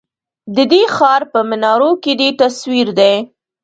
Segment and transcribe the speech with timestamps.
[0.55, 3.13] ددې ښار په منارو کی دی تصوير دی